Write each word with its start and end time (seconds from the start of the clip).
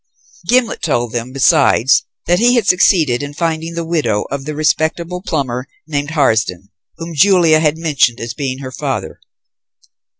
Gimblet 0.47 0.81
told 0.81 1.11
them, 1.11 1.31
besides, 1.31 2.05
that 2.25 2.39
he 2.39 2.55
had 2.55 2.65
succeeded 2.65 3.21
in 3.21 3.35
finding 3.35 3.75
the 3.75 3.85
widow 3.85 4.23
of 4.31 4.45
the 4.45 4.55
respectable 4.55 5.21
plumber 5.21 5.67
named 5.85 6.09
Harsden, 6.17 6.71
whom 6.97 7.13
Julia 7.13 7.59
had 7.59 7.77
mentioned 7.77 8.19
as 8.19 8.33
being 8.33 8.57
her 8.63 8.71
father. 8.71 9.19